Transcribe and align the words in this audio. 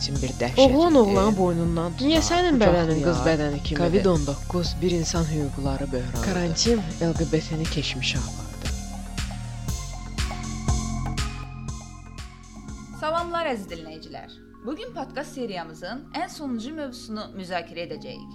karantin 0.00 0.22
bir 0.22 0.32
dəhşət. 0.40 0.74
Oğlan 0.74 0.92
idi. 0.92 0.98
oğlanın 0.98 1.36
boynundan 1.36 1.92
tutar. 1.92 2.08
Niyə 2.08 2.20
sənin 2.24 2.60
bədənin 2.60 3.02
qız 3.04 3.18
bədəni 3.26 3.62
kimidir? 3.62 4.04
Covid-19 4.04 4.80
bir 4.82 4.90
insan 4.90 5.24
hüquqları 5.24 5.92
böhranıdır. 5.92 6.24
Karantin 6.24 6.80
LGBT-ni 7.00 7.64
keçmişə 7.64 8.18
apardı. 8.18 8.68
Salamlar 13.00 13.46
əziz 13.46 13.68
dinləyicilər. 13.68 14.30
Bu 14.66 14.76
gün 14.76 14.92
podkast 14.94 15.34
seriyamızın 15.34 16.06
ən 16.14 16.28
sonuncu 16.28 16.74
mövzusunu 16.74 17.30
müzakirə 17.36 17.88
edəcəyik. 17.88 18.32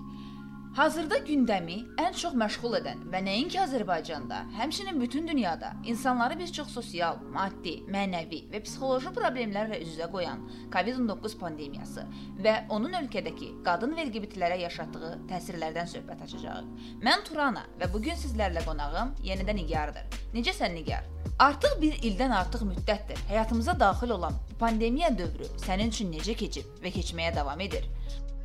Hazırda 0.76 1.18
gündəmi 1.24 1.76
ən 2.04 2.18
çox 2.20 2.34
məşğul 2.36 2.74
edən 2.82 3.04
və 3.12 3.22
nəinki 3.24 3.62
Azərbaycanda, 3.64 4.42
həmçinin 4.58 4.98
bütün 5.00 5.28
dünyada 5.28 5.70
insanları 5.88 6.36
bir 6.40 6.52
çox 6.58 6.74
sosial, 6.76 7.22
maddi, 7.32 7.78
mənəvi 7.96 8.42
və 8.52 8.60
psixoloji 8.66 9.14
problemlərlə 9.16 9.80
üz-üzə 9.86 10.10
qoyan 10.12 10.44
COVID-19 10.74 11.38
pandemiyası 11.40 12.04
və 12.44 12.58
onun 12.76 13.00
ölkədəki 13.00 13.54
qadın 13.64 13.96
və 13.96 14.10
LGBTlərə 14.10 14.60
yaşatdığı 14.66 15.14
təsirlərdən 15.32 15.88
söhbət 15.94 16.28
açacağıq. 16.28 16.68
Mən 17.08 17.24
Turana 17.30 17.64
və 17.80 17.88
bu 17.94 18.04
gün 18.10 18.20
sizlərlə 18.20 18.68
qonağım 18.68 19.16
yenidən 19.24 19.56
Nigardır. 19.62 20.20
Necəsən 20.36 20.76
Nigar? 20.76 21.08
Artıq 21.40 21.80
bir 21.80 21.96
ildən 22.04 22.36
artıq 22.36 22.68
müddətdir 22.68 23.24
həyatımıza 23.32 23.80
daxil 23.80 24.12
olan 24.20 24.36
pandemiya 24.60 25.16
dövrü 25.18 25.48
sənin 25.56 25.96
üçün 25.96 26.12
necə 26.12 26.36
keçib 26.36 26.84
və 26.84 26.92
keçməyə 27.00 27.32
davam 27.36 27.64
edir? 27.64 27.88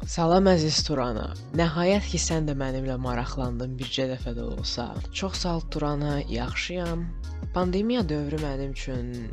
Salam 0.08 0.46
əziz 0.48 0.78
Turana. 0.86 1.26
Nəhayət 1.60 2.06
ki 2.08 2.18
sən 2.24 2.46
də 2.48 2.54
mənimlə 2.56 2.94
maraqlandın 3.04 3.74
bircə 3.76 4.06
dəfə 4.08 4.32
də 4.32 4.46
olsa. 4.48 4.86
Çox 5.12 5.42
sağ 5.42 5.52
ol 5.58 5.66
Turana, 5.74 6.14
yaxşıyam. 6.24 7.04
Pandemiya 7.54 8.08
dövrü 8.08 8.38
mənim 8.40 8.72
üçün 8.72 9.28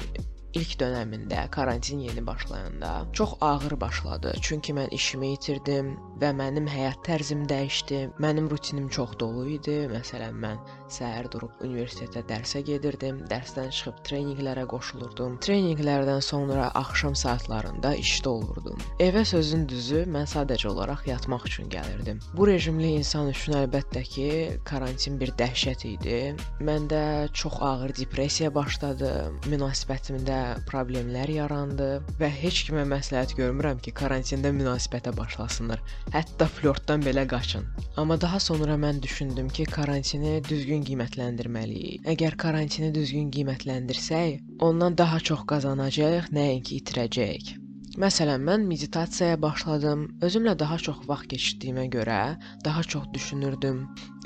ilk 0.56 0.78
dönəmində 0.80 1.48
karantin 1.52 2.00
yeni 2.00 2.26
başlayanda 2.28 3.06
çox 3.14 3.34
ağır 3.42 3.80
başladı. 3.82 4.34
Çünki 4.42 4.74
mən 4.74 4.90
işimi 4.96 5.34
itirdim 5.36 5.94
və 6.22 6.32
mənim 6.38 6.68
həyat 6.72 7.04
tərzim 7.06 7.46
dəyişdi. 7.50 8.00
Mənim 8.24 8.50
rutinim 8.50 8.88
çox 8.90 9.18
dolu 9.20 9.46
idi. 9.58 9.76
Məsələn, 9.92 10.38
mən 10.44 10.62
səhər 10.92 11.28
durub 11.32 11.52
universitetə 11.64 12.24
dərsə 12.30 12.64
gedirdim, 12.68 13.20
dərsdən 13.30 13.70
çıxıb 13.76 14.00
treninqlərə 14.08 14.66
qoşulurdum. 14.72 15.38
Treninqlərdən 15.44 16.24
sonra 16.24 16.70
axşam 16.80 17.16
saatlarında 17.16 17.94
işdə 18.00 18.30
olurdum. 18.30 18.82
Evə 19.04 19.26
sözün 19.28 19.68
düzü, 19.70 20.06
mən 20.14 20.30
sadəcə 20.32 20.70
olaraq 20.72 21.08
yatmaq 21.12 21.48
üçün 21.52 21.70
gəlirdim. 21.74 22.22
Bu 22.34 22.48
rejimli 22.48 22.94
insan 23.02 23.32
üçün 23.34 23.58
əlbəttə 23.62 24.04
ki, 24.08 24.30
karantin 24.68 25.20
bir 25.20 25.34
dəhşət 25.40 25.86
idi. 25.92 26.20
Məndə 26.64 27.04
çox 27.34 27.60
ağır 27.62 27.96
depressiya 27.98 28.54
başladı, 28.56 29.12
münasibətimdə 29.52 30.47
problemlər 30.70 31.32
yarandı 31.34 31.90
və 32.22 32.30
heç 32.42 32.64
kimə 32.68 32.86
məsləhət 32.92 33.36
görmürəm 33.40 33.82
ki, 33.84 33.94
karantində 34.00 34.54
münasibətə 34.56 35.14
başlasınlar. 35.18 35.84
Hətta 36.16 36.50
flörtdən 36.58 37.06
belə 37.08 37.28
qaçın. 37.34 37.68
Amma 37.98 38.20
daha 38.22 38.40
sonra 38.40 38.80
mən 38.80 39.02
düşündüm 39.04 39.50
ki, 39.50 39.68
karantini 39.78 40.38
düzgün 40.50 40.88
qiymətləndirməliyik. 40.90 42.08
Əgər 42.16 42.40
karantini 42.48 42.94
düzgün 42.96 43.32
qiymətləndirsək, 43.36 44.42
ondan 44.72 44.98
daha 44.98 45.20
çox 45.32 45.48
qazanacağıq, 45.54 46.34
nəinki 46.40 46.82
itirəcəyik. 46.82 47.67
Məsələn, 47.98 48.44
mən 48.46 48.66
meditasiyaya 48.70 49.40
başladım. 49.42 50.04
Özümlə 50.22 50.52
daha 50.60 50.76
çox 50.78 51.00
vaxt 51.10 51.32
keçirdiyimə 51.32 51.88
görə 51.96 52.38
daha 52.66 52.84
çox 52.84 53.08
düşünürdüm. 53.14 53.80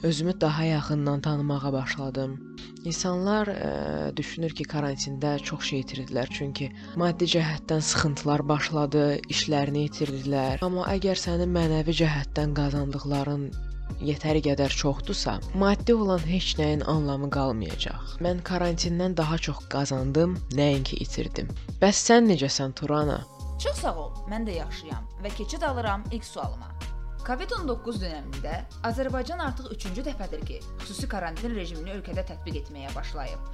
Özümü 0.04 0.34
daha 0.42 0.64
yaxından 0.64 1.22
tanımağa 1.22 1.72
başladım. 1.74 2.34
İnsanlar 2.84 3.48
ə, 3.48 4.18
düşünür 4.18 4.52
ki, 4.60 4.68
karantində 4.74 5.38
çox 5.40 5.64
şey 5.70 5.86
itirdilər, 5.86 6.28
çünki 6.36 6.68
maddi 7.00 7.32
cəhətdən 7.38 7.88
sıxıntılar 7.94 8.44
başladı, 8.50 9.06
işlərini 9.32 9.88
itirdilər. 9.88 10.60
Amma 10.68 10.92
əgər 10.98 11.24
sənin 11.24 11.56
mənəvi 11.56 11.96
cəhətdən 12.04 12.52
qazandıqların 12.60 13.52
yetəri 14.04 14.44
qədər 14.52 14.80
çoxdursa, 14.84 15.40
maddi 15.56 15.96
olan 15.96 16.28
heç 16.28 16.58
nəyin 16.60 16.84
anlamı 16.92 17.32
qalmayacaq. 17.32 18.18
Mən 18.28 18.44
karantindən 18.44 19.16
daha 19.18 19.38
çox 19.38 19.64
qazandım, 19.72 20.36
nəinki 20.60 21.00
itirdim. 21.06 21.48
Bəs 21.80 22.10
sən 22.10 22.28
necəsən 22.34 22.76
Turana? 22.76 23.22
Çox 23.62 23.78
sağ 23.78 23.92
ol. 24.02 24.14
Mən 24.26 24.48
də 24.48 24.56
yaxşıyam 24.56 25.04
və 25.22 25.30
keçid 25.38 25.62
alıram 25.62 26.04
ilk 26.12 26.26
sualıma. 26.26 26.72
COVID-19 27.28 28.00
dövründə 28.02 28.56
Azərbaycan 28.90 29.44
artıq 29.46 29.68
3-cü 29.76 30.06
dəfədir 30.08 30.42
ki, 30.48 30.58
xüsusi 30.82 31.10
karantin 31.12 31.54
rejimini 31.54 31.94
ölkədə 32.00 32.24
tətbiq 32.32 32.58
etməyə 32.64 32.90
başlayıb. 32.96 33.52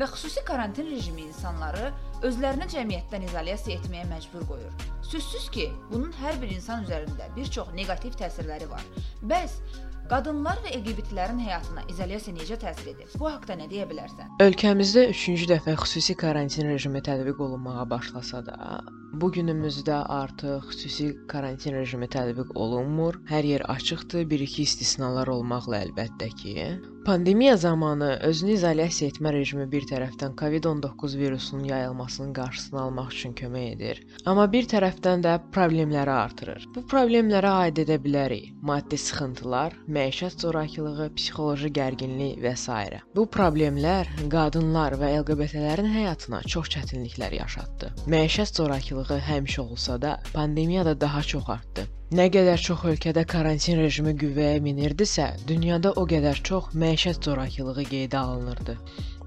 Və 0.00 0.08
xüsusi 0.14 0.40
karantin 0.48 0.88
rejimi 0.88 1.26
insanları 1.26 1.90
özlərini 2.24 2.70
cəmiyyətdən 2.72 3.28
izolyasiya 3.28 3.82
etməyə 3.82 4.08
məcbur 4.14 4.48
qoyur. 4.48 4.88
Sözsüz 5.10 5.50
ki, 5.52 5.68
bunun 5.92 6.16
hər 6.22 6.40
bir 6.40 6.56
insan 6.56 6.88
üzərində 6.88 7.28
bir 7.36 7.52
çox 7.58 7.68
neqativ 7.76 8.16
təsirləri 8.24 8.70
var. 8.72 8.88
Bəs 9.20 9.60
qadınlar 10.08 10.64
və 10.64 10.72
LGBT-lərin 10.80 11.44
həyatına 11.44 11.84
izolyasiya 11.92 12.40
necə 12.40 12.62
təsir 12.64 12.94
edir? 12.96 13.12
Bu 13.20 13.28
haqqda 13.28 13.60
nə 13.60 13.68
deyə 13.68 13.84
bilərsən? 13.92 14.38
Ölkəmizdə 14.40 15.10
3-cü 15.12 15.52
dəfə 15.52 15.76
xüsusi 15.84 16.16
karantin 16.16 16.72
rejimi 16.72 17.04
tətbiq 17.04 17.44
olunmağa 17.44 17.90
başlasa 17.92 18.40
da, 18.48 18.80
bu 19.20 19.30
günümüzdə 19.36 20.00
artıq 20.18 20.70
xüsusi 20.70 21.10
karantin 21.28 21.78
rejimi 21.78 22.08
tətbiq 22.16 22.54
olunmur. 22.54 23.20
Hər 23.30 23.44
yer 23.52 23.68
açıqdır, 23.76 24.26
bir-iki 24.30 24.66
istisnalar 24.68 25.30
olmaqla 25.36 25.84
əlbəttə 25.86 26.30
ki. 26.42 26.66
Pandemiya 27.04 27.56
zamanı 27.60 28.06
özünü 28.24 28.54
izolyasiya 28.56 29.10
etmə 29.12 29.32
rejimi 29.34 29.66
bir 29.72 29.84
tərəfdən 29.90 30.32
COVID-19 30.40 31.16
virusunun 31.20 31.64
yayılmasının 31.68 32.30
qarşısını 32.38 32.80
almaq 32.80 33.10
üçün 33.12 33.34
kömək 33.40 33.66
edir, 33.74 34.00
amma 34.24 34.46
bir 34.52 34.64
tərəfdən 34.70 35.24
də 35.26 35.34
problemləri 35.52 36.14
artırır. 36.14 36.64
Bu 36.74 36.80
problemlərə 36.92 37.50
aid 37.64 37.82
edə 37.84 37.98
bilərik: 38.06 38.46
maddi 38.70 38.96
sıxıntılar, 38.96 39.76
məişət 39.98 40.46
zorakılığı, 40.46 41.10
psixoloji 41.18 41.72
gərginlik 41.80 42.40
və 42.46 42.54
s. 42.56 42.78
Bu 43.16 43.26
problemlər 43.36 44.08
qadınlar 44.32 44.96
və 44.96 45.12
LGBT-lərin 45.18 45.92
həyatına 45.98 46.40
çox 46.56 46.72
çətinliklər 46.72 47.36
yaşatdı. 47.42 47.92
Məişət 48.16 48.56
zorakılığı 48.62 49.03
həmişə 49.10 49.60
olsa 49.60 50.02
da, 50.02 50.20
pandemiyada 50.32 51.00
daha 51.00 51.22
çox 51.22 51.48
artdı. 51.48 51.84
Nə 52.12 52.28
qədər 52.30 52.60
çox 52.60 52.84
ölkədə 52.90 53.24
karantin 53.26 53.78
rejimi 53.80 54.12
qüvvəyə 54.16 54.60
minirdisə, 54.64 55.30
dünyada 55.48 55.92
o 55.92 56.06
qədər 56.06 56.42
çox 56.48 56.74
məişət 56.74 57.24
zorakılığı 57.24 57.84
qeydə 57.90 58.16
alınırdı. 58.16 58.76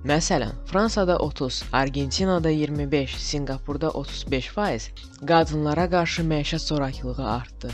Məsələn, 0.06 0.54
Fransada 0.66 1.18
30, 1.18 1.64
Argentinada 1.74 2.50
25, 2.50 3.16
Sinqapurda 3.16 3.88
35% 3.88 5.04
qadınlara 5.28 5.90
qarşı 5.90 6.22
məişət 6.22 6.68
zorakılığı 6.68 7.30
artdı. 7.32 7.72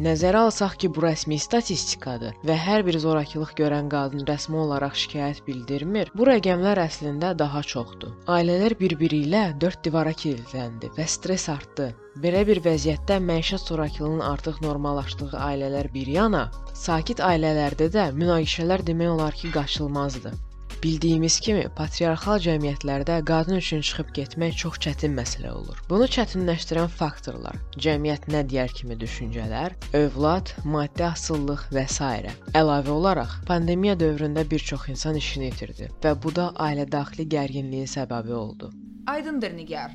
Nəzərə 0.00 0.40
alsaq 0.46 0.78
ki, 0.80 0.88
bu 0.88 1.02
rəsmi 1.04 1.36
statistikadır 1.36 2.36
və 2.48 2.54
hər 2.56 2.80
bir 2.86 2.96
zorakılıq 3.02 3.50
görən 3.58 3.90
qadın 3.92 4.22
rəsmi 4.24 4.56
olaraq 4.62 4.94
şikayət 4.96 5.42
bildirmir, 5.44 6.08
bu 6.16 6.24
rəqəmlər 6.24 6.78
əslində 6.86 7.34
daha 7.36 7.60
çoxdur. 7.72 8.14
Ailələr 8.24 8.72
bir-biri 8.78 9.18
ilə 9.26 9.42
dörd 9.60 9.82
divara 9.84 10.14
kilidləndi 10.22 10.88
və 10.96 11.04
stress 11.14 11.50
artdı. 11.52 11.90
Belə 12.24 12.40
bir 12.48 12.62
vəziyyətdə 12.64 13.18
məişət 13.26 13.68
zorakılığının 13.68 14.24
artıq 14.30 14.62
normallaşdığı 14.64 15.28
ailələr 15.50 15.90
bir 15.92 16.08
yana, 16.14 16.46
sakit 16.72 17.20
ailələrdə 17.20 17.90
də 17.92 18.08
münaqişələr 18.16 18.86
demək 18.88 19.12
olar 19.18 19.36
ki, 19.42 19.52
qaçılmazdır. 19.58 20.40
Bildiyimiz 20.82 21.36
kimi, 21.38 21.62
patriarxal 21.78 22.40
cəmiyyətlərdə 22.42 23.20
qadın 23.28 23.60
üçün 23.60 23.84
çıxıb 23.86 24.08
getmək 24.16 24.56
çox 24.62 24.80
çətin 24.82 25.14
məsələ 25.14 25.52
olur. 25.54 25.78
Bunu 25.90 26.08
çətinləşdirən 26.10 26.90
faktorlar: 26.90 27.60
cəmiyyət 27.84 28.26
nə 28.34 28.40
deyər 28.50 28.74
kimi 28.74 28.96
düşüncələr, 28.98 29.76
övlad, 29.94 30.50
maddi 30.64 31.06
asıllıq 31.06 31.68
və 31.76 31.86
s. 31.86 32.10
Əlavə 32.58 32.90
olaraq, 32.98 33.36
pandemiya 33.46 33.94
dövründə 34.00 34.42
bir 34.50 34.66
çox 34.72 34.88
insan 34.90 35.22
işini 35.22 35.52
itirdi 35.54 35.90
və 36.02 36.16
bu 36.22 36.34
da 36.34 36.50
ailə 36.66 36.90
daxili 36.90 37.28
gərginliyin 37.36 37.86
səbəbi 37.86 38.34
oldu. 38.34 38.72
Aydındır 39.06 39.54
Nigar. 39.54 39.94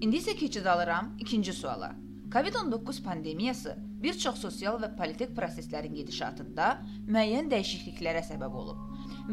İndi 0.00 0.18
isə 0.18 0.34
keçid 0.34 0.66
alıram 0.66 1.14
ikinci 1.20 1.52
suala. 1.52 1.94
COVID-19 2.34 3.02
pandemiyası 3.02 3.76
bir 4.02 4.16
çox 4.18 4.40
sosial 4.42 4.80
və 4.82 4.88
politik 4.98 5.36
proseslərin 5.36 5.92
gedişatında 5.94 6.70
müəyyən 7.06 7.46
dəyişikliklərə 7.52 8.24
səbəb 8.26 8.56
olub 8.62 8.80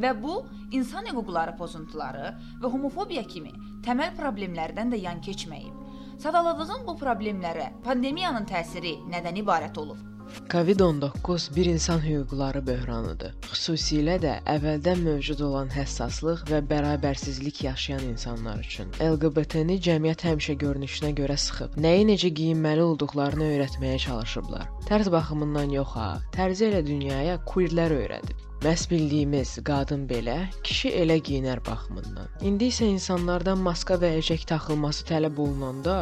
və 0.03 0.12
bu 0.21 0.36
insan 0.77 1.09
hüquqları 1.09 1.56
pozuntuları 1.57 2.27
və 2.62 2.71
homofobiya 2.75 3.24
kimi 3.33 3.56
təməl 3.88 4.13
problemlərdən 4.19 4.94
də 4.94 5.01
yan 5.01 5.25
keçməyib. 5.25 5.74
Sadaladığım 6.21 6.86
bu 6.92 6.98
problemlərə 7.01 7.71
pandemiyanın 7.89 8.45
təsiri 8.45 8.94
nədən 9.09 9.42
ibarət 9.42 9.81
olub? 9.81 10.11
COVID-19 10.51 11.56
bir 11.56 11.66
insan 11.66 12.00
hüquqları 12.04 12.62
böhranıdır. 12.68 13.33
Xüsusilə 13.48 14.18
də 14.24 14.33
əvvəldən 14.54 15.04
mövcud 15.06 15.39
olan 15.48 15.72
həssaslıq 15.72 16.44
və 16.50 16.60
bərabərsizlik 16.72 17.63
yaşayan 17.63 18.04
insanlar 18.10 18.60
üçün. 18.60 18.92
LGBT-ni 19.00 19.80
cəmiyyət 19.88 20.25
həmişə 20.28 20.57
görünüşünə 20.66 21.13
görə 21.22 21.39
sıxıb, 21.45 21.80
nəyi 21.88 22.06
necə 22.12 22.33
geyinməli 22.42 22.83
olduqlarını 22.92 23.50
öyrətməyə 23.56 23.98
çalışıblar. 24.06 24.69
Tərz 24.92 25.12
baxımından 25.12 25.75
yox 25.80 25.95
ha, 25.95 26.13
tərzi 26.36 26.68
elə 26.72 26.86
dünyaya 26.88 27.39
queerlər 27.48 27.95
öyrədib. 28.01 28.48
Məs 28.62 28.84
bildiyimiz 28.92 29.56
qadın 29.66 30.04
belə, 30.10 30.36
kişi 30.63 30.92
elə 31.01 31.16
geyinər 31.25 31.63
baxımından. 31.66 32.27
İndi 32.45 32.68
isə 32.69 32.86
insanlardan 32.86 33.57
maska 33.57 33.95
və 34.04 34.12
əcək 34.19 34.44
taxılması 34.51 35.07
tələb 35.10 35.39
olunanda 35.42 35.95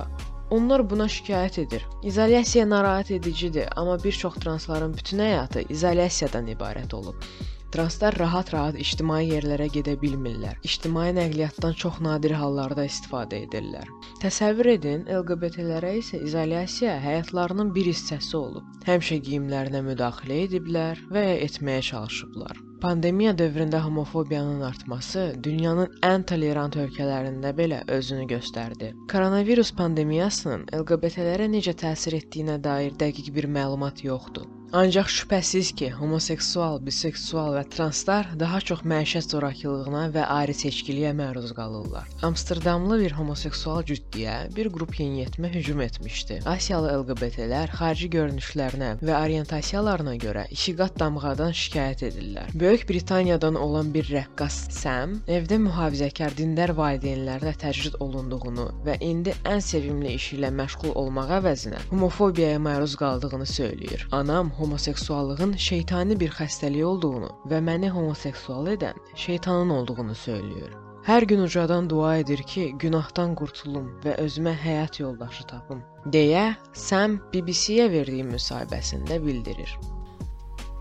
Onlar 0.49 0.81
buna 0.89 1.05
şikayət 1.05 1.61
edir. 1.61 1.85
İzolyasiya 2.03 2.69
narahat 2.69 3.11
edicidir, 3.11 3.69
amma 3.75 4.03
bir 4.03 4.11
çox 4.11 4.35
transların 4.41 4.93
bütün 4.97 5.19
həyatı 5.19 5.65
izolyasiyadan 5.69 6.47
ibarət 6.55 6.95
olub. 6.95 7.27
Translar 7.69 8.15
rahat-rahat 8.17 8.79
ictimai 8.81 9.27
yerlərə 9.29 9.67
gedə 9.69 9.93
bilmirlər. 10.01 10.55
İctimai 10.65 11.11
nəqliyyatdan 11.17 11.75
çox 11.83 11.99
nadir 12.01 12.33
hallarda 12.41 12.85
istifadə 12.89 13.43
edirlər. 13.45 13.91
Təsəvvür 14.23 14.71
edin, 14.71 15.03
LGBT-lərə 15.19 15.91
isə 15.99 16.21
izolyasiya 16.25 16.95
həyatlarının 17.03 17.69
bir 17.75 17.91
hissəsi 17.91 18.33
olub. 18.39 18.65
Həmişə 18.89 19.19
geyimlərinə 19.29 19.83
müdaxilə 19.91 20.41
ediblər 20.47 21.05
və 21.13 21.27
ya 21.27 21.37
etməyə 21.45 21.85
çalışıblar. 21.91 22.68
Pandemiya 22.81 23.37
dövründə 23.37 23.79
homofobiyanın 23.83 24.61
artması 24.61 25.23
dünyanın 25.43 25.97
ən 26.09 26.23
tolerant 26.31 26.77
ölkələrində 26.79 27.51
belə 27.57 27.81
özünü 27.95 28.27
göstərdi. 28.29 28.93
Koronavirus 29.11 29.73
pandemiyasının 29.81 30.63
LGBT-lərə 30.77 31.49
necə 31.51 31.73
təsir 31.83 32.15
etdiyinə 32.21 32.55
dair 32.63 32.95
dəqiq 33.03 33.33
bir 33.35 33.49
məlumat 33.57 34.05
yoxdur. 34.07 34.47
Ancaq 34.69 35.07
şübhəsiz 35.09 35.71
ki, 35.73 35.87
homoseksual, 35.97 36.75
biseksual 36.85 37.55
və 37.55 37.63
translar 37.73 38.27
daha 38.37 38.59
çox 38.61 38.83
məişət 38.85 39.31
zorakılığına 39.33 40.03
və 40.13 40.25
ayrı 40.29 40.53
seçkiliyə 40.53 41.09
məruz 41.17 41.55
qalırlar. 41.57 42.05
Amsterdamlı 42.27 42.99
bir 43.01 43.15
homoseksual 43.17 43.81
cütdiyə 43.89 44.35
bir 44.53 44.69
qrup 44.69 44.93
yeniyetmə 44.99 45.49
hücum 45.55 45.81
etmişdi. 45.81 46.37
Asiyalı 46.45 46.91
LGBT-lər 46.99 47.73
xarici 47.79 48.11
görünüşlərinə 48.13 48.91
və 49.01 49.15
orientasiyalarına 49.17 50.13
görə 50.21 50.43
iki 50.53 50.75
qat 50.77 50.99
damğadan 51.01 51.57
şikayət 51.63 52.05
edirlər. 52.11 52.53
Böyük 52.53 52.85
Britaniyadan 52.91 53.57
olan 53.57 53.89
bir 53.93 54.05
rəqqas 54.13 54.59
Sam 54.69 55.17
evdə 55.25 55.57
mühafizəkar 55.65 56.37
dindar 56.37 56.75
valideynlərlə 56.77 57.55
təcrid 57.65 57.97
olunduğunu 58.05 58.69
və 58.85 58.99
indi 59.01 59.33
ən 59.49 59.65
sevimli 59.65 60.13
işi 60.21 60.37
ilə 60.37 60.53
məşğul 60.61 60.93
olmaq 60.93 61.35
əvəzinə 61.41 61.81
homofobiyaya 61.89 62.61
məruz 62.69 62.93
qaldığını 63.01 63.49
söyləyir. 63.57 64.05
Anam 64.13 64.53
homoseksuallığın 64.59 65.55
şeytani 65.57 66.19
bir 66.19 66.31
xəstəlik 66.35 66.83
olduğunu 66.83 67.31
və 67.51 67.59
məni 67.63 67.89
homoseksual 67.95 68.67
edən 68.75 68.99
şeytanın 69.15 69.69
olduğunu 69.79 70.15
söyləyir. 70.25 70.73
Hər 71.07 71.23
gün 71.23 71.39
ucadan 71.39 71.89
dua 71.89 72.17
edir 72.17 72.43
ki, 72.43 72.65
günahdan 72.79 73.35
qurtulum 73.39 73.87
və 74.03 74.17
özümə 74.25 74.51
həyat 74.63 74.99
yoldaşı 74.99 75.47
tapım, 75.47 75.79
deyə 76.05 76.51
Sam 76.73 77.15
BBC-yə 77.33 77.87
verdiyi 77.91 78.27
müsahibəsində 78.27 79.21
bildirir. 79.25 79.71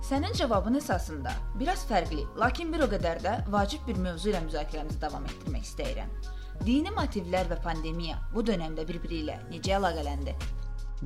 Sənin 0.08 0.34
cavabın 0.34 0.80
əsasında 0.80 1.32
biraz 1.60 1.86
fərqli, 1.88 2.26
lakin 2.40 2.72
bir 2.72 2.84
o 2.84 2.90
qədər 2.90 3.22
də 3.24 3.34
vacib 3.52 3.86
bir 3.86 3.98
mövzu 4.04 4.32
ilə 4.32 4.42
müzakirəmizi 4.46 5.00
davam 5.00 5.26
etdirmək 5.30 5.66
istəyirəm. 5.68 6.14
Dini 6.66 6.90
motivlər 6.96 7.46
və 7.52 7.62
pandemiya 7.62 8.16
bu 8.34 8.42
dövrdə 8.42 8.88
bir-biri 8.88 9.22
ilə 9.22 9.36
necə 9.52 9.76
əlaqələndi? 9.78 10.34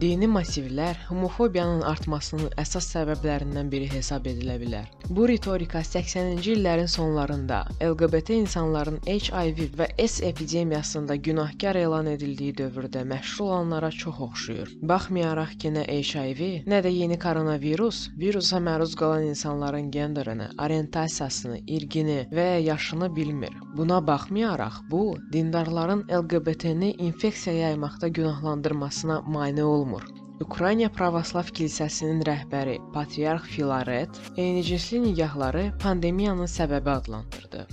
Dini 0.00 0.24
motivlər 0.24 0.96
homofobiyanın 1.10 1.82
artmasının 1.84 2.54
əsas 2.56 2.86
səbəblərindən 2.94 3.68
biri 3.68 3.90
hesab 3.92 4.24
edilə 4.30 4.54
bilər. 4.56 4.86
Bu 5.12 5.26
ritorika 5.28 5.82
80-ci 5.84 6.54
illərin 6.54 6.88
sonlarında 6.88 7.58
LGBT 7.76 8.38
insanların 8.38 8.96
HIV 9.04 9.76
və 9.76 9.88
S 10.06 10.24
epidemiyasında 10.24 11.16
günahkar 11.16 11.76
elan 11.76 12.08
edildiyi 12.14 12.54
dövrdə 12.56 13.02
məşhur 13.10 13.44
olanlara 13.44 13.90
çox 13.90 14.20
oxşuyur. 14.28 14.72
Baxmayaraq 14.80 15.58
ki, 15.60 15.74
nə 15.76 15.84
HIV, 15.84 16.40
nə 16.72 16.80
də 16.86 16.94
yeni 16.94 17.20
koronavirus 17.20 18.00
virusa 18.16 18.62
məruz 18.64 18.96
qalan 18.96 19.28
insanların 19.28 19.90
genderini, 19.90 20.48
orientasiyasını, 20.56 21.60
irqini 21.66 22.18
və 22.32 22.48
ya 22.54 22.58
yaşını 22.72 23.12
bilmir. 23.16 23.52
Buna 23.76 24.00
baxmayaraq, 24.06 24.80
bu 24.90 25.18
dindarların 25.32 26.06
LGBT-ni 26.08 26.92
infeksiya 26.92 27.56
yaymaqda 27.68 28.08
günahlandırmasına 28.08 29.20
mane 29.20 29.64
olmur 29.64 29.81
olmur. 29.82 30.02
Ukrayna 30.42 30.88
Pravoslav 30.88 31.50
Kilsəsinin 31.56 32.22
rəhbəri 32.26 32.78
Patriarx 32.94 33.42
Filaret 33.54 34.20
eynicinsi 34.36 35.02
nigahları 35.02 35.64
pandemiyanın 35.82 36.50
səbəbi 36.56 36.90
adlandırdı. 36.90 37.66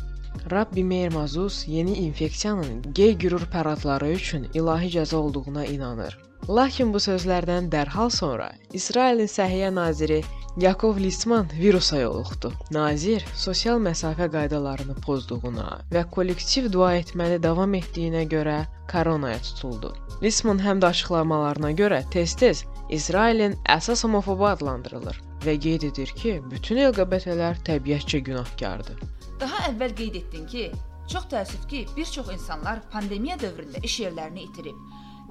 Rabbi 0.51 0.83
Meir 0.83 1.13
Mazus 1.13 1.67
yeni 1.67 1.93
infeksiyanın 1.93 2.93
gey 2.93 3.17
gürur 3.17 3.45
paradları 3.53 4.11
üçün 4.11 4.47
ilahi 4.53 4.89
cəza 4.97 5.15
olduğuna 5.15 5.65
inanır. 5.65 6.17
Lakin 6.49 6.93
bu 6.93 6.97
sözlərdən 6.97 7.71
dərhal 7.73 8.09
sonra 8.09 8.51
İsrailin 8.73 9.29
Səhiyyə 9.29 9.73
naziri 9.75 10.21
Yakov 10.59 10.97
Lisman 10.97 11.47
virusa 11.59 11.97
yoluxdu. 11.99 12.49
Nazir 12.71 13.23
sosial 13.35 13.77
məsafə 13.79 14.25
qaydalarını 14.33 14.95
pozduğuna 15.05 15.67
və 15.93 16.01
kollektiv 16.11 16.65
dua 16.73 16.89
etməli 16.99 17.37
davam 17.43 17.77
etdiyinə 17.79 18.25
görə 18.33 18.57
koronaya 18.91 19.37
tutuldu. 19.39 19.93
Lisman 20.23 20.59
həm 20.59 20.81
də 20.83 20.89
açıqlamalarına 20.91 21.71
görə 21.79 22.01
tez-tez 22.11 22.65
İsrailin 22.97 23.55
əsas 23.77 24.03
homofobu 24.03 24.49
adlandırılır 24.49 25.21
və 25.45 25.55
qeyd 25.63 25.85
edir 25.93 26.11
ki, 26.21 26.33
bütün 26.51 26.83
LGBT-lər 26.89 27.63
təbiətcə 27.69 28.19
günahkardır. 28.27 28.99
Daha 29.39 29.63
əvvəl 29.69 29.95
qeyd 30.01 30.19
etdin 30.23 30.43
ki, 30.55 30.65
çox 31.07 31.29
təəssüf 31.31 31.69
ki, 31.71 31.85
bir 31.95 32.11
çox 32.17 32.33
insanlar 32.35 32.83
pandemiya 32.91 33.39
dövründə 33.39 33.79
iş 33.87 34.01
yerlərini 34.03 34.49
itirib. 34.49 34.75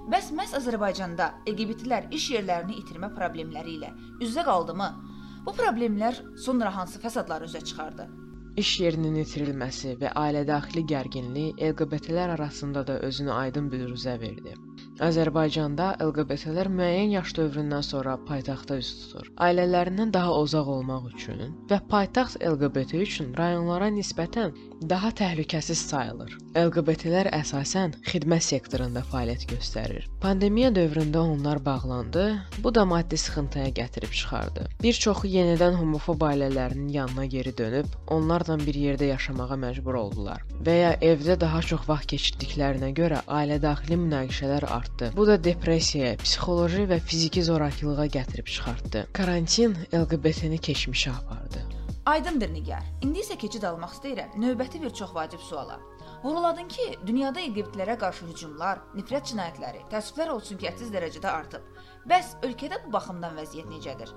Bəs 0.09 0.33
məhz 0.33 0.57
Azərbaycanda 0.57 1.35
LGBT-lər 1.53 2.09
iş 2.17 2.31
yerlərini 2.33 2.81
itirmə 2.81 3.13
problemləri 3.13 3.77
ilə 3.77 3.93
üz-üzə 4.23 4.49
qaldımı? 4.49 4.89
Bu 5.49 5.53
problemlər 5.57 6.17
sonra 6.45 6.71
hansı 6.77 6.99
fəsadları 7.01 7.47
üzə 7.49 7.61
çıxardı? 7.69 8.05
İş 8.63 8.73
yerinin 8.83 9.15
itirilməsi 9.23 9.95
və 10.03 10.11
ailə-daxili 10.23 10.83
gərginlik 10.91 11.63
LGBT-lər 11.71 12.35
arasında 12.35 12.83
da 12.91 12.99
özünü 13.09 13.33
aydın 13.33 13.71
büruzə 13.73 14.19
verdi. 14.21 14.53
Azərbaycanda 14.99 15.93
LGBT-lər 16.03 16.67
müəyyən 16.75 17.13
yaş 17.13 17.35
dövründən 17.37 17.85
sonra 17.87 18.17
paytaxtda 18.27 18.79
üz 18.81 18.89
tutur. 19.03 19.29
Ailələrindən 19.47 20.11
daha 20.15 20.33
uzaq 20.43 20.71
olmaq 20.75 21.05
üçün 21.13 21.53
və 21.71 21.79
paytaxt 21.93 22.41
LGBT 22.43 22.99
üçün 23.05 23.29
rayonlara 23.39 23.93
nisbətən 23.95 24.57
daha 24.91 25.13
təhlükəsiz 25.21 25.85
sayılır. 25.91 26.35
LGBT-lər 26.59 27.31
əsasən 27.39 27.95
xidmət 28.11 28.47
sektorunda 28.49 29.05
fəaliyyət 29.13 29.47
göstərir. 29.53 30.09
Pandemiya 30.23 30.73
dövründə 30.75 31.23
onlar 31.23 31.63
bağlandı. 31.65 32.27
Bu 32.65 32.75
da 32.75 32.85
maddi 32.85 33.19
sıxıntıya 33.23 33.69
gətirib 33.79 34.11
çıxardı. 34.11 34.67
Bir 34.83 34.99
çoxu 35.07 35.31
yenidən 35.31 35.79
homofob 35.79 36.27
ailələrinin 36.33 36.91
yanına 36.99 37.27
geri 37.37 37.55
dönüb 37.59 37.87
onlarla 38.09 38.59
bir 38.67 38.75
yerdə 38.75 39.13
yaşamağa 39.13 39.63
məcbur 39.67 40.03
oldular 40.03 40.43
və 40.67 40.75
ya 40.75 40.93
evdə 41.13 41.39
daha 41.41 41.63
çox 41.63 41.87
vaxt 41.89 42.11
keçirdiklərinə 42.15 42.91
görə 42.99 43.23
ailə 43.41 43.63
daxili 43.63 43.99
münaqişələr 44.03 44.67
artdı 44.67 44.88
artdı. 44.89 45.13
Bu 45.17 45.27
da 45.27 45.45
depressiyaya, 45.45 46.17
psixoloji 46.17 46.87
və 46.89 46.99
fiziki 47.01 47.43
zorakılığa 47.45 48.07
gətirib 48.07 48.47
çıxartdı. 48.47 49.07
Karantin 49.13 49.77
LGBT-ni 49.93 50.57
keçmişə 50.57 51.11
apardı. 51.11 51.63
Aydındır 52.07 52.53
Nigar. 52.53 52.83
İndi 53.03 53.21
isə 53.21 53.37
keçid 53.37 53.63
almaq 53.63 53.93
istəyirəm 53.93 54.39
növbəti 54.41 54.83
bir 54.83 54.91
çox 54.91 55.15
vacib 55.15 55.41
suala. 55.41 55.81
Vurğuladın 56.25 56.69
ki, 56.69 56.99
dünyada 57.07 57.41
LGBT-lərə 57.41 57.99
qarşı 57.99 58.27
hücumlar, 58.27 58.81
nifrət 58.97 59.29
cinayətləri, 59.31 59.85
təəssüflər 59.93 60.33
olsun 60.35 60.59
ki, 60.59 60.67
hədsiz 60.67 60.91
dərəcədə 60.91 61.29
artıb. 61.31 61.63
Bəs 62.09 62.35
ölkədə 62.43 62.81
bu 62.87 62.93
baxımdan 62.93 63.37
vəziyyət 63.39 63.71
necədir? 63.71 64.15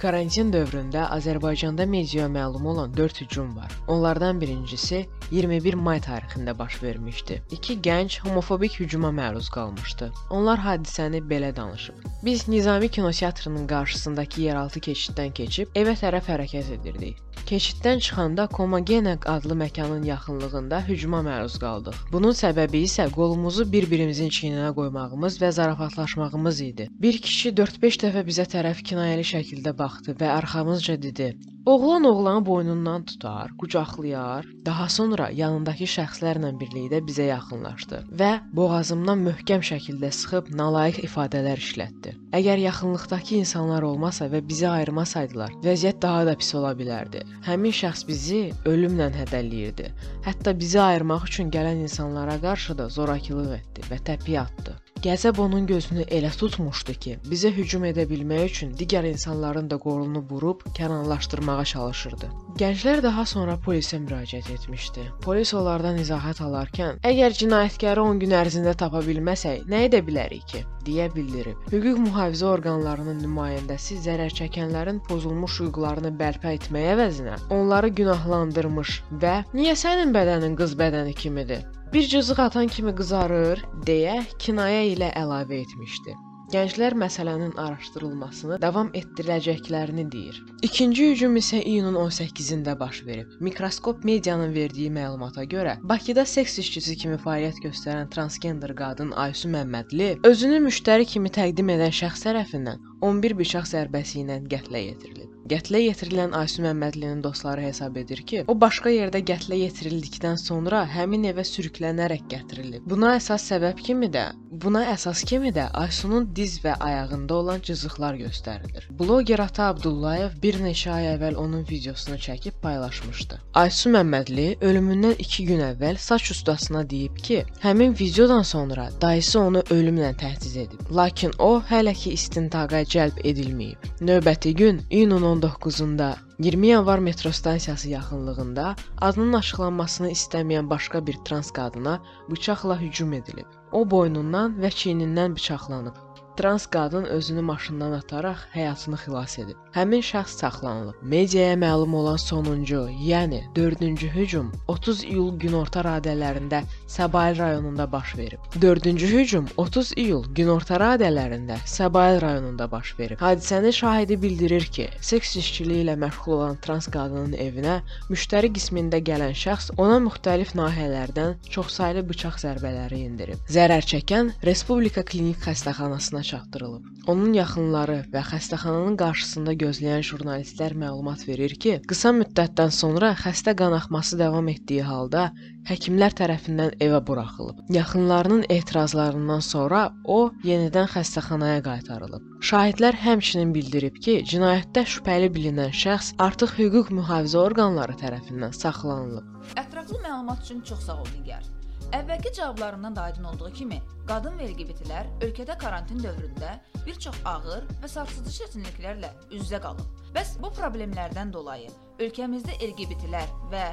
Karantin 0.00 0.48
dövründə 0.48 1.02
Azərbaycanda 1.12 1.84
mediaya 1.94 2.28
məlum 2.32 2.66
olan 2.70 2.94
4 2.96 3.20
hücum 3.20 3.56
var. 3.56 3.72
Onlardan 3.88 4.40
birincisi 4.40 5.02
21 5.30 5.74
may 5.74 6.00
tarixində 6.00 6.58
baş 6.58 6.82
vermişdi. 6.82 7.42
İki 7.50 7.76
gənc 7.84 8.16
homofobik 8.24 8.80
hücuma 8.80 9.12
məruz 9.12 9.50
qalmışdı. 9.52 10.08
Onlar 10.30 10.58
hadisəni 10.64 11.20
belə 11.32 11.56
danışıb. 11.56 12.00
Biz 12.24 12.48
Nizami 12.48 12.88
kinoteatrının 12.88 13.66
qarşısındakı 13.66 14.40
yeraltı 14.40 14.80
keçiddən 14.88 15.34
keçib 15.36 15.76
evə 15.76 15.92
tərəf 15.92 16.32
hərəkət 16.32 16.72
edirdik. 16.78 17.20
Keçiddən 17.50 17.98
çıxanda 17.98 18.46
Komagena 18.46 19.16
adlı 19.26 19.54
məkanın 19.54 20.04
yaxınlığında 20.06 20.80
hücuma 20.88 21.20
məruz 21.26 21.56
qaldıq. 21.60 21.96
Bunun 22.12 22.36
səbəbi 22.40 22.84
isə 22.86 23.08
qolumuzu 23.12 23.64
bir-birimizin 23.72 24.28
çiyninə 24.36 24.72
qoymağımız 24.74 25.40
və 25.42 25.50
zarafatlaşmağımız 25.58 26.60
idi. 26.60 26.88
Bir 27.04 27.18
kişi 27.18 27.54
4-5 27.62 28.02
dəfə 28.04 28.26
bizə 28.28 28.46
tərəf 28.54 28.84
kinayəli 28.90 29.26
şəkildə 29.32 29.76
baxdı 29.78 29.89
və 30.20 30.28
arxamızca 30.38 31.02
dedi: 31.02 31.36
Oğlan 31.66 32.04
oğlanı 32.04 32.46
boynundan 32.46 33.04
tutar, 33.04 33.50
qucaqlayar, 33.58 34.46
daha 34.66 34.88
sonra 34.88 35.26
yanındakı 35.40 35.84
şəxslərlə 35.94 36.54
birlikdə 36.60 37.02
bizə 37.08 37.26
yaxınlaşdı 37.28 38.00
və 38.22 38.30
boğazımdan 38.56 39.20
möhkəm 39.26 39.64
şəkildə 39.70 40.10
sıxıb 40.20 40.48
nalayiq 40.60 41.02
ifadələr 41.04 41.60
işlətdi. 41.60 42.14
Əgər 42.40 42.64
yaxınlıqdakı 42.64 43.36
insanlar 43.42 43.84
olmasa 43.90 44.30
və 44.32 44.40
bizi 44.48 44.68
ayırmasaydılar, 44.72 45.52
vəziyyət 45.68 46.00
daha 46.02 46.26
da 46.30 46.36
pis 46.42 46.54
ola 46.54 46.72
bilərdi. 46.80 47.26
Həmin 47.44 47.76
şəxs 47.82 48.06
bizi 48.08 48.42
ölümlə 48.64 49.10
hədələyirdi. 49.20 49.92
Hətta 50.24 50.56
bizi 50.64 50.80
ayırmaq 50.80 51.28
üçün 51.28 51.52
gələn 51.52 51.84
insanlara 51.84 52.40
qarşı 52.40 52.78
da 52.78 52.88
zorakılıq 52.88 53.58
etdi 53.60 53.90
və 53.92 54.00
təpiy 54.08 54.40
atdı. 54.48 54.80
Qəzəb 55.00 55.38
onun 55.40 55.64
gözünü 55.64 56.02
elə 56.12 56.28
tutmuşdu 56.36 56.94
ki, 57.04 57.12
bizə 57.32 57.48
hücum 57.56 57.86
edə 57.88 58.04
bilmək 58.08 58.42
üçün 58.50 58.74
digər 58.76 59.06
insanların 59.08 59.70
da 59.70 59.78
qolunu 59.80 60.20
burub 60.32 60.66
kənarlaşdırmağa 60.76 61.64
çalışırdı. 61.70 62.28
Gənclər 62.60 63.00
daha 63.06 63.24
sonra 63.30 63.54
polisə 63.66 64.02
müraciət 64.02 64.50
etmişdi. 64.56 65.06
Polis 65.24 65.54
onlardan 65.56 66.02
izahat 66.04 66.42
alarkən, 66.44 67.00
əgər 67.12 67.38
cinayətkarı 67.40 68.04
10 68.10 68.20
gün 68.26 68.36
ərzində 68.42 68.76
tapa 68.84 69.00
bilməsək, 69.08 69.64
nə 69.72 69.86
edə 69.88 70.02
bilərik 70.10 70.44
ki? 70.52 70.62
deyə 70.84 71.08
bildirib. 71.14 71.58
Hüquq 71.72 71.98
mühafizə 72.00 72.46
orqanlarının 72.50 73.20
nümayəndəsi 73.24 73.98
zərər 74.04 74.32
çəkənlərin 74.36 75.00
pozulmuş 75.08 75.58
hüquqlarını 75.64 76.12
bərpa 76.20 76.54
etmək 76.56 76.88
əvəzinə 76.94 77.36
onları 77.56 77.92
günahlandırmış 78.00 78.96
və 79.24 79.34
"Niyə 79.56 79.76
sənin 79.84 80.16
bədənin 80.16 80.56
qız 80.60 80.76
bədəni 80.80 81.14
kimidir? 81.24 81.66
Bir 81.92 82.08
cızıq 82.08 82.40
atan 82.40 82.68
kimi 82.70 82.92
qızarır" 82.94 83.62
deyə 83.86 84.18
kinayə 84.42 84.82
ilə 84.94 85.08
əlavə 85.18 85.56
etmişdi. 85.64 86.12
Gənclər 86.52 86.94
məsələnin 86.98 87.56
araşdırılmasını 87.62 88.58
davam 88.62 88.92
etdirəcəklərini 89.00 90.04
deyir. 90.12 90.38
İkinci 90.66 91.08
hücum 91.10 91.36
isə 91.40 91.58
iyunun 91.62 91.98
18-də 92.04 92.78
baş 92.80 93.02
verib. 93.06 93.32
Mikroskop 93.40 94.04
medianın 94.04 94.54
verdiyi 94.54 94.90
məlumata 94.90 95.44
görə, 95.54 95.76
Bakıda 95.82 96.24
seks 96.24 96.58
işçisi 96.62 96.96
kimi 97.02 97.18
fəaliyyət 97.24 97.58
göstərən 97.66 98.10
transgender 98.14 98.74
qadın 98.82 99.10
Aysu 99.24 99.50
Məmmədli 99.54 100.12
özünü 100.30 100.62
müştəri 100.66 101.06
kimi 101.14 101.34
təqdim 101.38 101.74
edən 101.76 101.94
şəxs 102.02 102.26
tərəfindən 102.26 102.86
11 103.10 103.38
bıçaq 103.42 103.70
zərbəsi 103.74 104.24
ilə 104.24 104.38
qətlə 104.54 104.86
yetirilib. 104.86 105.19
Qətlə 105.48 105.80
yetirilən 105.82 106.34
Aysu 106.36 106.62
Məmmədlinin 106.62 107.22
dostları 107.24 107.64
hesab 107.64 107.96
edir 107.96 108.20
ki, 108.28 108.44
o 108.46 108.54
başqa 108.60 108.92
yerdə 108.92 109.22
qətlə 109.26 109.56
yetirildikdən 109.62 110.36
sonra 110.38 110.84
həmin 110.86 111.24
evə 111.30 111.44
sürüklənərək 111.48 112.26
gətirilib. 112.30 112.84
Buna 112.90 113.14
əsas 113.16 113.46
səbəb 113.50 113.80
kimi 113.86 114.10
də, 114.12 114.26
buna 114.62 114.84
əsas 114.92 115.24
kimi 115.26 115.50
də 115.56 115.70
Aysunun 115.80 116.28
diz 116.36 116.58
və 116.64 116.74
ayağında 116.86 117.34
olan 117.34 117.64
cızıqlar 117.66 118.18
göstərilir. 118.20 118.86
Bloger 118.98 119.42
Ata 119.46 119.70
Abdullayev 119.72 120.36
bir 120.42 120.60
neçə 120.60 120.92
ay 120.92 121.08
əvvəl 121.14 121.40
onun 121.40 121.64
videosunu 121.70 122.20
çəkib 122.20 122.60
paylaşmışdı. 122.62 123.40
Aysu 123.62 123.94
Məmmədli 123.96 124.46
ölümündən 124.60 125.16
2 125.24 125.48
gün 125.48 125.64
əvvəl 125.70 125.98
saç 125.98 126.30
ustasına 126.36 126.84
deyib 126.90 127.16
ki, 127.16 127.44
həmin 127.64 127.96
videodan 127.98 128.42
sonra 128.42 128.90
dayısı 129.00 129.40
onu 129.40 129.64
ölümlə 129.70 130.12
təhdiz 130.20 130.56
edib. 130.66 130.84
Lakin 130.94 131.32
o 131.38 131.50
hələ 131.72 131.96
ki 131.96 132.14
istintaqa 132.18 132.84
cəlb 132.94 133.24
edilməyib. 133.24 133.90
Növbəti 134.00 134.54
gün 134.54 134.82
iyunun 134.90 135.29
19-da 135.30 136.16
20 136.38 136.66
yanvar 136.66 136.98
metro 136.98 137.30
stansiyası 137.32 137.88
yaxınlığında 137.88 138.74
adının 139.00 139.32
açıqlanmasını 139.38 140.10
istəməyən 140.10 140.70
başqa 140.70 141.06
bir 141.06 141.16
trans 141.24 141.50
qadına 141.50 142.00
bıçaqla 142.30 142.80
hücum 142.80 143.12
edilib. 143.12 143.46
O 143.72 143.90
boynundan 143.90 144.56
və 144.62 144.70
çiynindən 144.80 145.36
bıçaqlanıb. 145.36 145.94
Trans 146.36 146.66
qadın 146.66 147.04
özünü 147.04 147.42
maşından 147.52 147.92
ataraq 147.92 148.42
həyatını 148.54 148.98
xilas 149.04 149.38
edib. 149.38 149.56
Həmin 149.70 150.00
şəxs 150.02 150.40
saxlanılıb. 150.42 150.96
Mediaya 151.02 151.54
məlum 151.54 151.92
olan 151.94 152.16
sonuncu, 152.18 152.80
yəni 153.06 153.38
4-cü 153.54 154.08
hücum 154.14 154.48
30 154.68 155.02
iyul 155.04 155.28
günorta 155.38 155.84
radələrində 155.86 156.64
Səbail 156.90 157.38
rayonunda 157.38 157.86
baş 157.92 158.16
verib. 158.18 158.48
4-cü 158.64 159.10
hücum 159.12 159.46
30 159.56 159.92
iyul 159.96 160.24
günorta 160.34 160.80
radələrində 160.82 161.60
Səbail 161.74 162.18
rayonunda 162.24 162.66
baş 162.72 162.98
verib. 162.98 163.22
Hadisənin 163.22 163.70
şahidi 163.70 164.18
bildirir 164.22 164.66
ki, 164.74 164.88
seks 165.00 165.36
işçiliyi 165.36 165.84
ilə 165.84 165.94
məşğul 166.02 166.34
olan 166.38 166.58
trans 166.66 166.90
qadının 166.90 167.38
evinə 167.38 167.78
müştəri 168.10 168.50
qismində 168.58 168.98
gələn 169.10 169.38
şəxs 169.44 169.70
ona 169.78 170.00
müxtəlif 170.08 170.56
nahiyələrdən 170.58 171.46
çoxsaylı 171.46 172.02
bıçaq 172.10 172.42
zərbələri 172.42 173.04
endirib. 173.06 173.46
Zərər 173.46 173.86
çəkən 173.94 174.34
Respublika 174.50 175.06
Klinik 175.06 175.38
xəstəxanasına 175.46 176.26
çatdırılıb. 176.32 176.90
Onun 177.06 177.32
yaxınları 177.38 178.02
və 178.10 178.26
xəstəxananın 178.34 178.98
qarşısında 178.98 179.59
gözləyən 179.62 180.02
jurnalistlər 180.06 180.74
məlumat 180.82 181.26
verir 181.28 181.54
ki, 181.64 181.76
qısa 181.90 182.12
müddətdən 182.16 182.72
sonra 182.74 183.12
xəstə 183.20 183.54
qanaxması 183.60 184.18
davam 184.20 184.48
etdiyi 184.52 184.86
halda 184.88 185.28
həkimlər 185.70 186.16
tərəfindən 186.20 186.74
evə 186.86 187.00
buraxılıb. 187.10 187.60
Yaxınlarının 187.76 188.46
etirazlarından 188.56 189.44
sonra 189.46 189.82
o 190.04 190.18
yenidən 190.50 190.90
xəstəxanaya 190.94 191.62
qaytarılıb. 191.68 192.26
Şahidlər 192.50 192.98
həmçinin 193.04 193.54
bildirib 193.54 194.00
ki, 194.04 194.18
cinayətdə 194.32 194.86
şübhəli 194.96 195.30
bilinən 195.36 195.76
şəxs 195.84 196.14
artıq 196.26 196.56
hüquq 196.58 196.92
mühafizə 197.00 197.40
orqanları 197.44 197.98
tərəfindən 198.02 198.56
saxlanılıb. 198.64 199.56
Ətraflı 199.60 200.02
məlumat 200.04 200.44
üçün 200.46 200.64
çox 200.72 200.86
sağ 200.88 201.00
ol 201.04 201.10
Nigar. 201.18 201.59
Əvvəlki 201.90 202.30
cavablarından 202.32 202.96
da 202.96 203.02
aydın 203.02 203.24
olduğu 203.24 203.48
kimi, 203.52 203.80
qadın 204.06 204.36
və 204.38 204.46
LGBT-lər 204.52 205.08
ölkədə 205.26 205.56
karantin 205.58 205.98
dövründə 206.04 206.52
bir 206.86 207.00
çox 207.06 207.16
ağır 207.26 207.66
və 207.82 207.90
sarsıdıcı 207.90 208.44
çətinliklərlə 208.44 209.10
üz-üzə 209.32 209.58
qalıb. 209.64 209.82
Bəs 210.14 210.36
bu 210.42 210.52
problemlərdən 210.54 211.32
dolayı 211.34 211.72
ölkəmizdə 211.98 212.60
LGBT-lər 212.68 213.34
və 213.50 213.64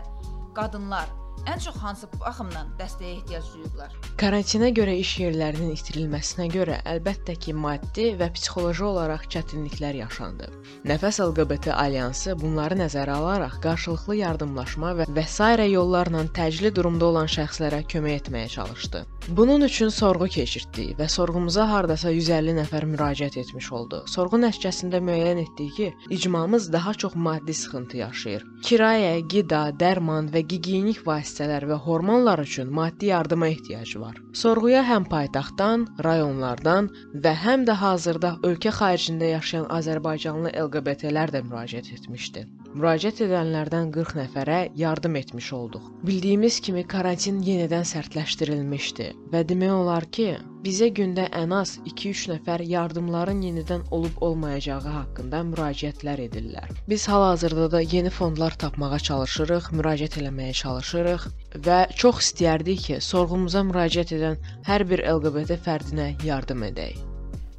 qadınlar 0.57 1.13
ən 1.45 1.61
çox 1.63 1.77
hansı 1.81 2.07
baxımdan 2.19 2.69
dəstəyə 2.79 3.13
ehtiyac 3.17 3.47
duyublar? 3.53 3.93
Karantinə 4.21 4.69
görə 4.75 4.93
iş 4.99 5.13
yerlərinin 5.21 5.73
itirilməsinə 5.75 6.47
görə 6.53 6.79
əlbəttə 6.93 7.37
ki, 7.43 7.53
maddi 7.65 8.07
və 8.19 8.29
psixoloji 8.35 8.83
olaraq 8.87 9.27
çətinliklər 9.33 9.99
yaşandı. 10.01 10.49
Nəfəs 10.89 11.21
LGBT 11.23 11.73
alyansı 11.73 12.35
bunları 12.41 12.79
nəzərə 12.81 13.17
alaraq 13.21 13.59
qarşılıqlı 13.63 14.19
yardımlaşma 14.21 14.93
və 15.01 15.07
və 15.17 15.25
s. 15.27 15.67
yollarla 15.71 16.25
təcili 16.39 16.73
durumda 16.75 17.05
olan 17.11 17.29
şəxslərə 17.37 17.83
kömək 17.93 18.21
etməyə 18.21 18.49
çalışdı. 18.57 19.05
Bunun 19.27 19.61
üçün 19.61 19.89
sorğu 19.89 20.27
keçirtdik 20.31 20.93
və 20.99 21.07
sorğumuza 21.11 21.65
hardasa 21.69 22.09
150 22.15 22.55
nəfər 22.61 22.85
müraciət 22.93 23.39
etmiş 23.41 23.71
oldu. 23.71 24.03
Sorğu 24.07 24.39
nəticəsində 24.43 25.01
müəyyən 25.03 25.41
etdik 25.43 25.73
ki, 25.75 25.89
icmamız 26.09 26.71
daha 26.73 26.93
çox 26.93 27.15
maddi 27.15 27.53
sıxıntı 27.53 27.97
yaşayır. 27.97 28.45
Kirayə, 28.63 29.11
qida, 29.27 29.63
dərman 29.79 30.31
və 30.31 30.45
gigiyenik 30.53 31.03
vasitələr 31.07 31.26
və 31.69 31.77
hormonlar 31.85 32.39
üçün 32.39 32.73
maddi 32.73 33.05
yardıma 33.05 33.47
ehtiyacı 33.47 34.01
var. 34.01 34.15
Sorğuya 34.33 34.83
həm 34.83 35.09
paytaxtdan, 35.09 35.87
rayonlardan 36.03 36.89
və 37.23 37.33
həm 37.45 37.65
də 37.67 37.73
hazırda 37.83 38.37
ölkə 38.43 38.71
xaricində 38.79 39.33
yaşayan 39.33 39.67
Azərbaycanlı 39.79 40.53
LGBT-lər 40.67 41.33
də 41.35 41.43
müraciət 41.43 41.93
etmişdi. 41.97 42.47
Müraciət 42.77 43.23
edənlərdən 43.25 43.87
40 43.93 44.11
nəfərə 44.19 44.57
yardım 44.77 45.15
etmiş 45.17 45.45
olduq. 45.57 45.85
Bildiyimiz 46.05 46.59
kimi 46.67 46.83
karantin 46.91 47.39
yenidən 47.47 47.87
sərtləşdirilmişdi 47.89 49.07
və 49.31 49.41
demək 49.51 49.73
olar 49.77 50.05
ki, 50.17 50.27
bizə 50.67 50.91
gündə 50.99 51.25
ən 51.39 51.55
az 51.57 51.71
2-3 51.89 52.21
nəfər 52.35 52.65
yardımların 52.73 53.41
yenidən 53.47 53.87
olub-olmayacağı 53.97 54.93
haqqında 54.99 55.41
müraciətlər 55.49 56.23
edirlər. 56.27 56.69
Biz 56.93 57.07
hal-hazırda 57.15 57.67
da 57.79 57.81
yeni 57.97 58.13
fondlar 58.19 58.61
tapmağa 58.65 59.01
çalışırıq, 59.09 59.73
müraciət 59.81 60.21
eləməyə 60.21 60.53
çalışırıq 60.61 61.29
və 61.65 61.81
çox 62.05 62.23
istəyərdik 62.27 62.87
ki, 62.87 63.03
sorğumuza 63.09 63.65
müraciət 63.73 64.17
edən 64.21 64.41
hər 64.69 64.85
bir 64.93 65.07
LGBT 65.17 65.63
fərdinə 65.65 66.11
yardım 66.29 66.69
edək. 66.69 67.16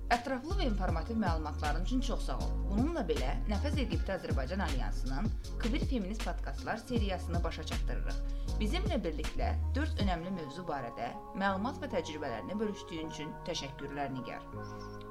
Ətraflı 0.09 0.55
və 0.57 0.65
informativ 0.65 1.19
məlumatların 1.21 1.83
üçün 1.85 2.00
çox 2.00 2.23
sağ 2.31 2.38
ol. 2.41 2.53
Bununla 2.71 3.03
belə 3.11 3.35
Nəfəs 3.50 3.75
LGBT 3.77 4.15
Azərbaycan 4.15 4.62
Alyansının 4.65 5.29
Kvir 5.61 5.85
Feminist 5.91 6.25
podkastlar 6.25 6.81
seriyasını 6.81 7.43
başa 7.45 7.67
çatdırırıq. 7.69 8.23
Bizimlə 8.61 8.97
birlikdə 9.05 9.50
4 9.77 10.00
önəmli 10.07 10.33
mövzu 10.38 10.65
barədə 10.71 11.11
məlumat 11.37 11.77
və 11.85 11.93
təcrübələrini 11.99 12.57
bölüşdüyün 12.57 13.12
üçün 13.12 13.37
təşəkkürlər 13.50 14.17
Nigar. 14.17 14.49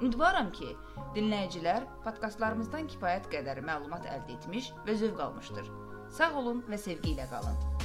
Ümidvaram 0.01 0.49
ki, 0.57 0.73
dinləyicilər 1.13 1.85
podkastlarımızdan 2.07 2.89
kifayət 2.95 3.29
qədər 3.37 3.61
məlumat 3.69 4.09
əldə 4.09 4.39
etmiş 4.39 4.73
və 4.89 4.97
zövq 4.97 5.27
almışdır. 5.29 5.69
Sağ 6.09 6.33
olun 6.41 6.65
və 6.65 6.81
sevgi 6.81 7.13
ilə 7.13 7.29
qalın. 7.29 7.76